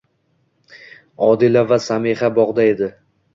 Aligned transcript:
Odila 1.27 1.63
va 1.73 1.79
Samiha 1.89 2.31
bog'da 2.39 2.67
edi. 2.73 2.91